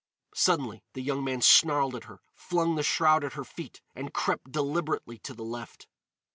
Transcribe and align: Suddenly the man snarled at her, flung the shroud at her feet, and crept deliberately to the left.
Suddenly 0.33 0.83
the 0.93 1.11
man 1.21 1.41
snarled 1.43 1.95
at 1.95 2.05
her, 2.05 2.21
flung 2.33 2.73
the 2.73 2.81
shroud 2.81 3.23
at 3.23 3.33
her 3.33 3.43
feet, 3.43 3.81
and 3.93 4.11
crept 4.11 4.51
deliberately 4.51 5.19
to 5.19 5.35
the 5.35 5.45
left. 5.45 5.87